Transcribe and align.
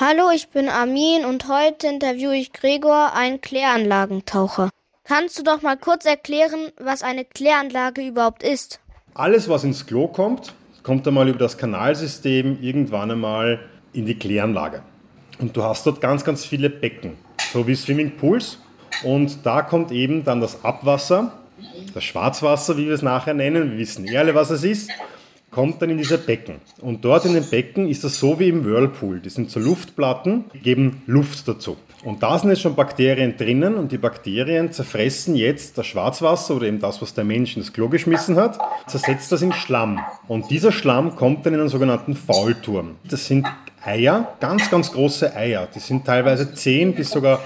Hallo, 0.00 0.30
ich 0.34 0.48
bin 0.48 0.68
Armin 0.68 1.24
und 1.24 1.46
heute 1.46 1.86
interviewe 1.86 2.36
ich 2.36 2.52
Gregor, 2.52 3.12
einen 3.14 3.40
Kläranlagentaucher. 3.40 4.70
Kannst 5.04 5.38
du 5.38 5.44
doch 5.44 5.62
mal 5.62 5.76
kurz 5.76 6.04
erklären, 6.04 6.72
was 6.80 7.04
eine 7.04 7.24
Kläranlage 7.24 8.04
überhaupt 8.04 8.42
ist? 8.42 8.80
Alles, 9.14 9.48
was 9.48 9.62
ins 9.62 9.86
Klo 9.86 10.08
kommt, 10.08 10.52
kommt 10.82 11.06
einmal 11.06 11.28
über 11.28 11.38
das 11.38 11.58
Kanalsystem 11.58 12.58
irgendwann 12.60 13.12
einmal 13.12 13.60
in 13.92 14.04
die 14.04 14.18
Kläranlage. 14.18 14.82
Und 15.38 15.56
du 15.56 15.62
hast 15.62 15.86
dort 15.86 16.00
ganz, 16.00 16.24
ganz 16.24 16.44
viele 16.44 16.70
Becken, 16.70 17.16
so 17.52 17.68
wie 17.68 17.76
Swimmingpools. 17.76 18.58
Und 19.04 19.46
da 19.46 19.62
kommt 19.62 19.92
eben 19.92 20.24
dann 20.24 20.40
das 20.40 20.64
Abwasser, 20.64 21.38
das 21.94 22.02
Schwarzwasser, 22.02 22.76
wie 22.78 22.86
wir 22.86 22.94
es 22.94 23.02
nachher 23.02 23.34
nennen, 23.34 23.70
wir 23.70 23.78
wissen 23.78 24.08
eh 24.08 24.16
alle, 24.16 24.34
was 24.34 24.50
es 24.50 24.64
ist, 24.64 24.90
kommt 25.54 25.80
dann 25.80 25.90
in 25.90 25.98
diese 25.98 26.18
Becken. 26.18 26.56
Und 26.80 27.04
dort 27.04 27.24
in 27.24 27.34
den 27.34 27.48
Becken 27.48 27.88
ist 27.88 28.02
das 28.02 28.18
so 28.18 28.40
wie 28.40 28.48
im 28.48 28.64
Whirlpool. 28.64 29.20
Die 29.20 29.30
sind 29.30 29.50
so 29.50 29.60
Luftplatten, 29.60 30.44
geben 30.62 31.02
Luft 31.06 31.46
dazu. 31.46 31.76
Und 32.02 32.24
da 32.24 32.38
sind 32.38 32.50
jetzt 32.50 32.60
schon 32.60 32.74
Bakterien 32.74 33.36
drinnen 33.36 33.76
und 33.76 33.92
die 33.92 33.98
Bakterien 33.98 34.72
zerfressen 34.72 35.36
jetzt 35.36 35.78
das 35.78 35.86
Schwarzwasser 35.86 36.56
oder 36.56 36.66
eben 36.66 36.80
das, 36.80 37.00
was 37.00 37.14
der 37.14 37.24
Mensch 37.24 37.56
ins 37.56 37.72
Klo 37.72 37.88
geschmissen 37.88 38.36
hat, 38.36 38.58
zersetzt 38.88 39.30
das 39.30 39.42
in 39.42 39.52
Schlamm. 39.52 40.00
Und 40.26 40.50
dieser 40.50 40.72
Schlamm 40.72 41.14
kommt 41.14 41.46
dann 41.46 41.54
in 41.54 41.60
einen 41.60 41.68
sogenannten 41.68 42.16
Faulturm. 42.16 42.96
Das 43.08 43.26
sind 43.26 43.46
Eier, 43.82 44.34
ganz, 44.40 44.70
ganz 44.70 44.90
große 44.92 45.36
Eier. 45.36 45.68
Die 45.72 45.78
sind 45.78 46.04
teilweise 46.04 46.52
10 46.52 46.94
bis 46.94 47.10
sogar 47.10 47.40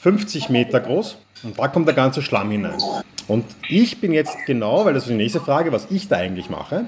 50 0.00 0.48
Meter 0.50 0.80
groß. 0.80 1.18
Und 1.44 1.58
da 1.58 1.68
kommt 1.68 1.86
der 1.86 1.94
ganze 1.94 2.20
Schlamm 2.20 2.50
hinein. 2.50 2.80
Und 3.28 3.44
ich 3.68 4.00
bin 4.00 4.12
jetzt 4.12 4.36
genau, 4.46 4.84
weil 4.84 4.94
das 4.94 5.04
ist 5.04 5.10
die 5.10 5.14
nächste 5.14 5.40
Frage, 5.40 5.72
was 5.72 5.86
ich 5.90 6.08
da 6.08 6.16
eigentlich 6.16 6.50
mache. 6.50 6.86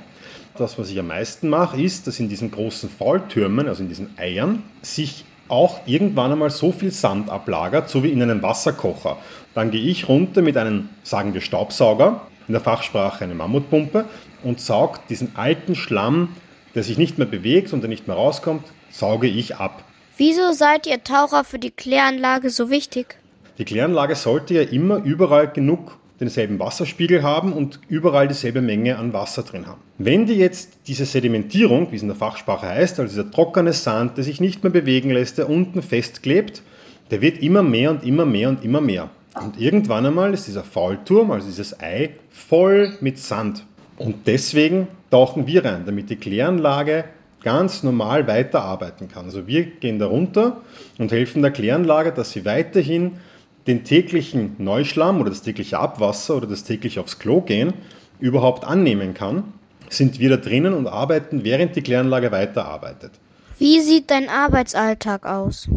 Das, 0.59 0.79
was 0.79 0.91
ich 0.91 0.99
am 0.99 1.09
meisten 1.09 1.49
mache, 1.49 1.81
ist, 1.81 2.07
dass 2.07 2.19
in 2.19 2.29
diesen 2.29 2.51
großen 2.51 2.89
Faultürmen, 2.89 3.69
also 3.69 3.83
in 3.83 3.89
diesen 3.89 4.19
Eiern, 4.19 4.63
sich 4.83 5.25
auch 5.49 5.81
irgendwann 5.87 6.33
einmal 6.33 6.51
so 6.51 6.73
viel 6.73 6.91
Sand 6.91 7.31
ablagert, 7.31 7.89
so 7.89 8.03
wie 8.03 8.11
in 8.11 8.23
einem 8.23 8.43
Wasserkocher. 8.43 9.19
Dann 9.55 9.71
gehe 9.71 9.83
ich 9.83 10.09
runter 10.09 10.43
mit 10.43 10.57
einem, 10.57 10.89
sagen 11.03 11.35
wir 11.35 11.41
Staubsauger, 11.41 12.23
in 12.49 12.53
der 12.53 12.61
Fachsprache 12.61 13.25
eine 13.25 13.35
Mammutpumpe, 13.35 14.07
und 14.43 14.61
sauge 14.61 15.01
diesen 15.09 15.37
alten 15.37 15.75
Schlamm, 15.75 16.37
der 16.75 16.83
sich 16.83 16.99
nicht 16.99 17.19
mehr 17.19 17.27
bewegt 17.27 17.73
und 17.73 17.81
der 17.83 17.89
nicht 17.89 18.07
mehr 18.07 18.17
rauskommt, 18.17 18.65
sauge 18.91 19.27
ich 19.27 19.57
ab. 19.57 19.85
Wieso 20.17 20.53
seid 20.53 20.87
ihr 20.87 21.05
Taucher 21.05 21.45
für 21.45 21.59
die 21.59 21.71
Kläranlage 21.71 22.51
so 22.51 22.71
wichtig? 22.71 23.19
Die 23.59 23.65
Kläranlage 23.65 24.15
sollte 24.15 24.55
ja 24.55 24.63
immer 24.63 24.97
überall 24.97 25.49
genug 25.49 25.99
denselben 26.21 26.59
Wasserspiegel 26.59 27.23
haben 27.23 27.53
und 27.53 27.81
überall 27.89 28.29
dieselbe 28.29 28.63
Menge 28.63 28.97
an 28.99 29.13
Wasser 29.13 29.43
drin 29.43 29.67
haben. 29.67 29.81
Wenn 29.99 30.27
die 30.27 30.35
jetzt 30.35 30.79
diese 30.87 31.05
Sedimentierung, 31.05 31.93
wie 31.93 31.97
es 31.97 32.03
in 32.03 32.09
der 32.09 32.17
Fachsprache 32.17 32.67
heißt, 32.67 32.99
also 32.99 33.11
dieser 33.11 33.31
trockene 33.31 33.73
Sand, 33.73 34.17
der 34.17 34.25
sich 34.25 34.41
nicht 34.41 34.63
mehr 34.63 34.73
bewegen 34.73 35.11
lässt, 35.11 35.39
der 35.39 35.51
unten 35.51 35.83
festklebt, 35.83 36.63
der 37.11 37.21
wird 37.21 37.43
immer 37.43 37.63
mehr 37.63 37.91
und 37.91 38.05
immer 38.05 38.25
mehr 38.25 38.49
und 38.49 38.65
immer 38.65 38.81
mehr. 38.81 39.11
Und 39.35 39.61
irgendwann 39.61 40.07
einmal 40.07 40.33
ist 40.33 40.47
dieser 40.47 40.65
Faulturm, 40.65 41.31
also 41.31 41.47
dieses 41.47 41.79
Ei, 41.81 42.11
voll 42.31 42.97
mit 43.01 43.19
Sand. 43.19 43.65
Und 43.99 44.27
deswegen 44.27 44.89
tauchen 45.11 45.47
wir 45.47 45.65
rein, 45.65 45.85
damit 45.85 46.11
die 46.11 46.17
Kläranlage 46.17 47.05
ganz 47.43 47.83
normal 47.83 48.27
weiterarbeiten 48.27 49.09
kann. 49.09 49.27
Also 49.27 49.47
wir 49.47 49.65
gehen 49.65 49.99
da 49.99 50.07
runter 50.07 50.63
und 50.99 51.13
helfen 51.13 51.43
der 51.43 51.51
Kläranlage, 51.51 52.13
dass 52.13 52.33
sie 52.33 52.45
weiterhin 52.45 53.19
den 53.67 53.85
täglichen 53.85 54.57
Neuschlamm 54.59 55.21
oder 55.21 55.31
das 55.31 55.43
tägliche 55.43 55.79
Abwasser 55.79 56.37
oder 56.37 56.47
das 56.47 56.65
tägliche 56.65 57.01
aufs 57.01 57.19
Klo 57.19 57.41
gehen 57.41 57.75
überhaupt 58.19 58.65
annehmen 58.65 59.15
kann, 59.15 59.45
sind 59.89 60.19
wir 60.19 60.31
da 60.31 60.37
drinnen 60.37 60.75
und 60.75 60.87
arbeiten, 60.87 61.45
während 61.45 61.77
die 61.77 61.83
Kläranlage 61.83 62.33
weiterarbeitet. 62.33 63.13
Wie 63.59 63.81
sieht 63.81 64.11
dein 64.11 64.29
Arbeitsalltag 64.29 65.27
aus? 65.27 65.69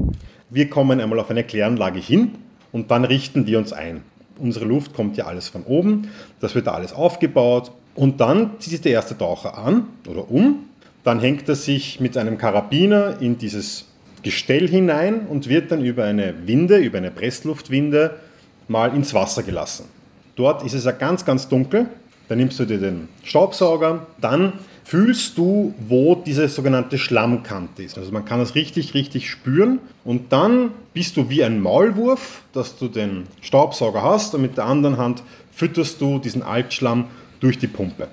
Wir 0.50 0.70
kommen 0.70 1.00
einmal 1.00 1.20
auf 1.20 1.30
eine 1.30 1.44
Kläranlage 1.44 2.00
hin 2.00 2.36
und 2.72 2.92
dann 2.92 3.06
richten 3.06 3.46
wir 3.48 3.58
uns 3.58 3.74
ein. 3.74 4.04
Unsere 4.38 4.66
Luft 4.66 4.94
kommt 4.94 5.18
ja 5.18 5.26
alles 5.26 5.50
von 5.50 5.64
oben, 5.64 6.10
das 6.40 6.56
wird 6.56 6.68
da 6.68 6.72
alles 6.72 6.94
aufgebaut 6.94 7.72
und 7.96 8.22
dann 8.22 8.52
zieht 8.60 8.72
sich 8.72 8.82
der 8.82 8.94
erste 8.94 9.18
Taucher 9.18 9.58
an 9.58 9.88
oder 10.08 10.32
um, 10.32 10.66
dann 11.04 11.20
hängt 11.20 11.48
er 11.50 11.56
sich 11.56 12.00
mit 12.00 12.18
einem 12.18 12.38
Karabiner 12.38 13.22
in 13.22 13.38
dieses 13.38 13.89
Gestell 14.24 14.68
hinein 14.68 15.28
und 15.28 15.48
wird 15.48 15.72
dann 15.72 15.84
über 15.84 16.06
eine 16.06 16.48
Winde, 16.48 16.78
über 16.78 16.98
eine 16.98 17.12
Pressluftwinde 17.12 18.20
mal 18.68 18.96
ins 18.96 19.14
Wasser 19.14 19.44
gelassen. 19.44 19.86
Dort 20.36 20.64
ist 20.64 20.74
es 20.74 20.86
ja 20.86 20.92
ganz, 20.92 21.26
ganz 21.26 21.50
dunkel. 21.50 21.88
Dann 22.28 22.38
nimmst 22.38 22.60
du 22.60 22.66
dir 22.66 22.78
den 22.78 23.10
Staubsauger, 23.24 24.06
dann 24.22 24.54
fühlst 24.84 25.38
du, 25.38 25.74
wo 25.88 26.16
diese 26.16 26.48
sogenannte 26.48 26.98
Schlammkante 26.98 27.84
ist. 27.84 27.98
Also 27.98 28.12
man 28.12 28.26
kann 28.26 28.40
das 28.40 28.56
richtig, 28.56 28.94
richtig 28.94 29.30
spüren. 29.30 29.80
Und 30.04 30.32
dann 30.32 30.72
bist 30.94 31.18
du 31.18 31.30
wie 31.30 31.44
ein 31.44 31.60
Maulwurf, 31.60 32.44
dass 32.54 32.78
du 32.78 32.88
den 32.88 33.28
Staubsauger 33.42 34.04
hast 34.04 34.34
und 34.36 34.42
mit 34.42 34.58
der 34.58 34.66
anderen 34.66 34.98
Hand 34.98 35.24
fütterst 35.52 36.02
du 36.02 36.20
diesen 36.20 36.42
Altschlamm 36.42 37.06
durch 37.40 37.58
die 37.58 37.68
Pumpe. 37.68 38.08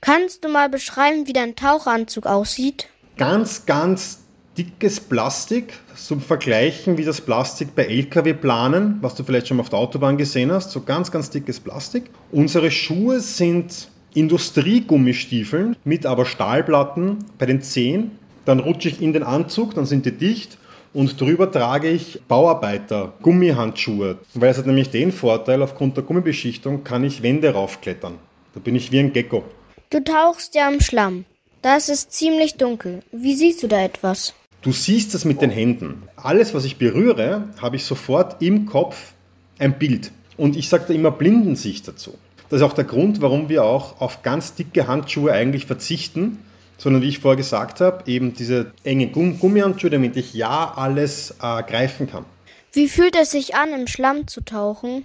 Kannst 0.00 0.44
du 0.44 0.48
mal 0.48 0.68
beschreiben, 0.68 1.26
wie 1.26 1.32
dein 1.32 1.56
Tauchanzug 1.56 2.26
aussieht? 2.26 2.88
Ganz, 3.16 3.66
ganz 3.66 4.20
dickes 4.58 4.98
Plastik 4.98 5.72
zum 5.94 6.20
Vergleichen 6.20 6.98
wie 6.98 7.04
das 7.04 7.20
Plastik 7.20 7.76
bei 7.76 7.86
Lkw-Planen, 7.86 8.98
was 9.00 9.14
du 9.14 9.22
vielleicht 9.22 9.46
schon 9.46 9.56
mal 9.56 9.60
auf 9.60 9.68
der 9.68 9.78
Autobahn 9.78 10.16
gesehen 10.16 10.50
hast, 10.50 10.72
so 10.72 10.80
ganz, 10.80 11.12
ganz 11.12 11.30
dickes 11.30 11.60
Plastik. 11.60 12.10
Unsere 12.32 12.72
Schuhe 12.72 13.20
sind 13.20 13.88
Industriegummistiefeln 14.14 15.76
mit 15.84 16.06
aber 16.06 16.26
Stahlplatten 16.26 17.18
bei 17.38 17.46
den 17.46 17.62
Zehen. 17.62 18.18
Dann 18.44 18.58
rutsche 18.58 18.88
ich 18.88 19.00
in 19.00 19.12
den 19.12 19.22
Anzug, 19.22 19.74
dann 19.74 19.86
sind 19.86 20.06
die 20.06 20.12
dicht 20.12 20.58
und 20.92 21.20
drüber 21.20 21.52
trage 21.52 21.88
ich 21.88 22.20
Bauarbeiter 22.26 23.12
Gummihandschuhe, 23.22 24.18
weil 24.34 24.50
es 24.50 24.58
hat 24.58 24.66
nämlich 24.66 24.90
den 24.90 25.12
Vorteil, 25.12 25.62
aufgrund 25.62 25.96
der 25.96 26.04
Gummibeschichtung 26.04 26.82
kann 26.82 27.04
ich 27.04 27.22
Wände 27.22 27.52
raufklettern. 27.52 28.14
Da 28.54 28.60
bin 28.60 28.74
ich 28.74 28.90
wie 28.90 28.98
ein 28.98 29.12
Gecko. 29.12 29.44
Du 29.90 30.02
tauchst 30.02 30.56
ja 30.56 30.68
im 30.68 30.80
Schlamm. 30.80 31.26
Das 31.62 31.88
ist 31.88 32.12
ziemlich 32.12 32.56
dunkel. 32.56 33.02
Wie 33.12 33.34
siehst 33.34 33.62
du 33.62 33.68
da 33.68 33.80
etwas? 33.84 34.34
Du 34.60 34.72
siehst 34.72 35.14
es 35.14 35.24
mit 35.24 35.40
den 35.40 35.50
Händen. 35.50 36.02
Alles, 36.16 36.52
was 36.52 36.64
ich 36.64 36.78
berühre, 36.78 37.44
habe 37.60 37.76
ich 37.76 37.84
sofort 37.84 38.42
im 38.42 38.66
Kopf 38.66 39.12
ein 39.58 39.78
Bild. 39.78 40.10
Und 40.36 40.56
ich 40.56 40.68
sage 40.68 40.84
da 40.88 40.94
immer 40.94 41.12
Blindensicht 41.12 41.86
dazu. 41.86 42.14
Das 42.48 42.60
ist 42.60 42.66
auch 42.66 42.72
der 42.72 42.84
Grund, 42.84 43.20
warum 43.20 43.48
wir 43.48 43.62
auch 43.64 44.00
auf 44.00 44.22
ganz 44.22 44.54
dicke 44.54 44.88
Handschuhe 44.88 45.32
eigentlich 45.32 45.66
verzichten, 45.66 46.38
sondern 46.76 47.02
wie 47.02 47.08
ich 47.08 47.20
vorher 47.20 47.36
gesagt 47.36 47.80
habe, 47.80 48.10
eben 48.10 48.34
diese 48.34 48.72
enge 48.84 49.08
Gummihandschuhe, 49.08 49.90
damit 49.90 50.16
ich 50.16 50.34
ja 50.34 50.72
alles 50.74 51.36
äh, 51.42 51.62
greifen 51.62 52.08
kann. 52.10 52.24
Wie 52.72 52.88
fühlt 52.88 53.16
es 53.16 53.30
sich 53.30 53.54
an, 53.54 53.72
im 53.72 53.86
Schlamm 53.86 54.26
zu 54.26 54.40
tauchen? 54.40 55.04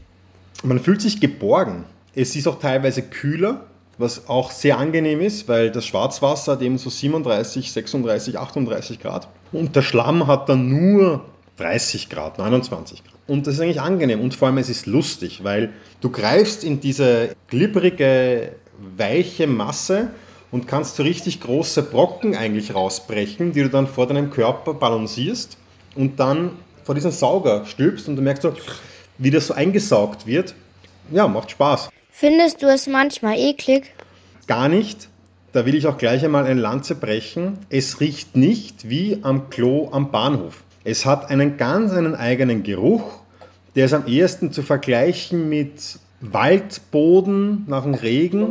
Man 0.64 0.80
fühlt 0.80 1.02
sich 1.02 1.20
geborgen. 1.20 1.86
Es 2.16 2.36
ist 2.36 2.48
auch 2.48 2.60
teilweise 2.60 3.02
kühler, 3.02 3.66
was 3.98 4.28
auch 4.28 4.52
sehr 4.52 4.78
angenehm 4.78 5.22
ist, 5.22 5.48
weil 5.48 5.72
das 5.72 5.86
Schwarzwasser 5.86 6.54
hat 6.54 6.62
eben 6.62 6.78
so 6.78 6.90
37, 6.90 7.72
36, 7.72 8.38
38 8.38 9.00
Grad 9.00 9.28
und 9.52 9.76
der 9.76 9.82
Schlamm 9.82 10.28
hat 10.28 10.50
dann 10.50 10.68
nur 10.70 11.26
30 11.58 12.10
Grad, 12.10 12.40
29 12.40 13.04
Grad. 13.04 13.14
Und 13.28 13.48
das 13.48 13.56
ist 13.56 13.62
eigentlich 13.62 13.82
angenehm 13.82 14.22
und 14.22 14.34
vor 14.34 14.48
allem 14.48 14.58
es 14.58 14.70
ist 14.70 14.86
lustig, 14.86 15.44
weil 15.44 15.74
du 16.02 16.10
greifst 16.10 16.64
in 16.64 16.80
diese 16.80 17.36
glibberige, 17.48 18.54
weiche 18.98 19.48
Masse 19.48 20.10
und 20.52 20.68
kannst 20.68 20.96
so 20.96 21.04
richtig 21.04 21.40
große 21.42 21.84
Brocken 21.84 22.36
eigentlich 22.36 22.74
rausbrechen, 22.76 23.54
die 23.54 23.62
du 23.62 23.70
dann 23.70 23.88
vor 23.88 24.08
deinem 24.08 24.30
Körper 24.30 24.74
balancierst 24.74 25.58
und 25.96 26.20
dann 26.20 26.52
vor 26.84 26.96
diesen 26.96 27.12
Sauger 27.12 27.66
stülpst 27.66 28.08
und 28.08 28.16
du 28.16 28.22
merkst 28.22 28.44
so, 28.44 28.54
wie 29.18 29.32
das 29.32 29.48
so 29.48 29.54
eingesaugt 29.54 30.26
wird. 30.26 30.54
Ja, 31.12 31.28
macht 31.28 31.52
Spaß. 31.52 31.90
Findest 32.16 32.62
du 32.62 32.68
es 32.68 32.86
manchmal 32.86 33.40
eklig? 33.40 33.92
Gar 34.46 34.70
nicht. 34.70 35.10
Da 35.52 35.66
will 35.66 35.74
ich 35.74 35.88
auch 35.88 35.98
gleich 35.98 36.24
einmal 36.24 36.46
eine 36.46 36.62
Lanze 36.62 36.94
brechen. 36.94 37.58
Es 37.72 38.02
riecht 38.02 38.36
nicht 38.36 38.88
wie 38.88 39.18
am 39.24 39.50
Klo 39.50 39.90
am 39.92 40.12
Bahnhof. 40.12 40.64
Es 40.84 41.08
hat 41.08 41.32
einen 41.32 41.58
ganz 41.58 41.92
einen 41.92 42.14
eigenen 42.14 42.62
Geruch. 42.62 43.20
Der 43.76 43.86
ist 43.86 43.96
am 43.96 44.06
ehesten 44.06 44.52
zu 44.52 44.62
vergleichen 44.62 45.50
mit 45.50 45.98
Waldboden 46.22 47.64
nach 47.66 47.82
dem 47.82 47.96
Regen. 47.96 48.50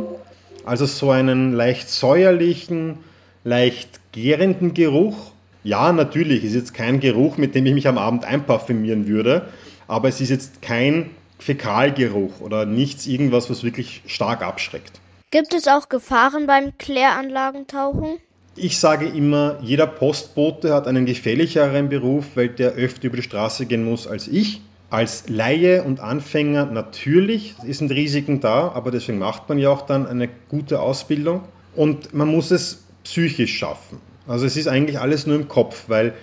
Also 0.65 0.85
so 0.85 1.11
einen 1.11 1.53
leicht 1.53 1.89
säuerlichen, 1.89 2.97
leicht 3.45 4.01
gärenden 4.11 4.73
Geruch. 4.73 5.31
Ja, 5.63 5.93
natürlich 5.93 6.43
ist 6.43 6.53
jetzt 6.53 6.73
kein 6.73 6.99
Geruch, 6.99 7.37
mit 7.37 7.55
dem 7.55 7.65
ich 7.65 7.73
mich 7.73 7.87
am 7.87 7.97
Abend 7.97 8.25
einparfümieren 8.25 9.07
würde, 9.07 9.47
aber 9.87 10.09
es 10.09 10.19
ist 10.19 10.31
jetzt 10.31 10.61
kein 10.61 11.11
Fäkalgeruch 11.43 12.39
oder 12.39 12.65
nichts, 12.65 13.05
irgendwas, 13.05 13.49
was 13.49 13.63
wirklich 13.63 14.01
stark 14.07 14.41
abschreckt. 14.41 15.01
Gibt 15.29 15.53
es 15.53 15.67
auch 15.67 15.89
Gefahren 15.89 16.47
beim 16.47 16.77
Kläranlagentauchen? 16.77 18.19
Ich 18.55 18.77
sage 18.77 19.07
immer, 19.07 19.57
jeder 19.61 19.87
Postbote 19.87 20.73
hat 20.73 20.87
einen 20.87 21.05
gefährlicheren 21.05 21.89
Beruf, 21.89 22.35
weil 22.35 22.49
der 22.49 22.73
öfter 22.73 23.07
über 23.07 23.17
die 23.17 23.23
Straße 23.23 23.65
gehen 23.65 23.83
muss 23.83 24.07
als 24.07 24.27
ich. 24.27 24.61
Als 24.89 25.27
Laie 25.27 25.83
und 25.83 25.99
Anfänger 25.99 26.67
natürlich 26.67 27.55
sind 27.67 27.91
Risiken 27.91 28.39
da, 28.39 28.71
aber 28.71 28.91
deswegen 28.91 29.17
macht 29.17 29.49
man 29.49 29.57
ja 29.57 29.69
auch 29.69 29.81
dann 29.81 30.05
eine 30.05 30.29
gute 30.49 30.79
Ausbildung. 30.79 31.41
Und 31.75 32.13
man 32.13 32.27
muss 32.27 32.51
es 32.51 32.83
psychisch 33.03 33.57
schaffen. 33.57 33.99
Also 34.27 34.45
es 34.45 34.55
ist 34.55 34.67
eigentlich 34.67 34.99
alles 34.99 35.25
nur 35.25 35.35
im 35.35 35.47
Kopf, 35.47 35.85
weil 35.87 36.13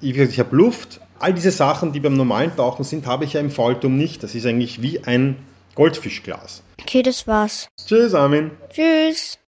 ich 0.00 0.38
habe 0.38 0.56
Luft. 0.56 1.00
All 1.18 1.34
diese 1.34 1.50
Sachen, 1.50 1.92
die 1.92 2.00
beim 2.00 2.16
normalen 2.16 2.54
Tauchen 2.54 2.84
sind, 2.84 3.06
habe 3.06 3.24
ich 3.24 3.32
ja 3.32 3.40
im 3.40 3.50
Faulturm 3.50 3.96
nicht. 3.96 4.22
Das 4.22 4.34
ist 4.34 4.46
eigentlich 4.46 4.82
wie 4.82 5.04
ein 5.04 5.36
Goldfischglas. 5.74 6.62
Okay, 6.80 7.02
das 7.02 7.26
war's. 7.26 7.68
Tschüss, 7.86 8.14
Armin. 8.14 8.52
Tschüss. 8.70 9.38